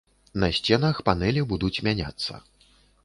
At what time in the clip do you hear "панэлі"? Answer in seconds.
1.09-1.43